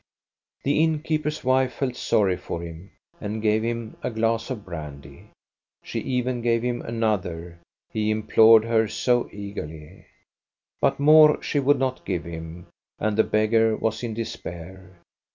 The 0.63 0.81
innkeeper's 0.83 1.43
wife 1.43 1.73
felt 1.73 1.95
sorry 1.95 2.35
for 2.35 2.63
him 2.63 2.89
and 3.19 3.39
gave 3.39 3.61
him 3.61 3.97
a 4.01 4.09
glass 4.09 4.49
of 4.49 4.65
brandy. 4.65 5.29
She 5.83 5.99
even 5.99 6.41
gave 6.41 6.63
him 6.63 6.81
another, 6.81 7.59
he 7.93 8.09
implored 8.09 8.65
her 8.65 8.87
so 8.87 9.29
eagerly. 9.31 10.07
But 10.79 10.99
more 10.99 11.39
she 11.43 11.59
would 11.59 11.77
not 11.77 12.03
give 12.03 12.23
him, 12.23 12.65
and 12.97 13.15
the 13.15 13.23
beggar 13.23 13.75
was 13.77 14.01
in 14.01 14.15
despair. 14.15 14.97